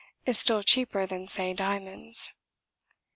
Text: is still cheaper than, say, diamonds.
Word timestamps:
is 0.25 0.39
still 0.39 0.63
cheaper 0.63 1.05
than, 1.05 1.27
say, 1.27 1.53
diamonds. 1.53 2.33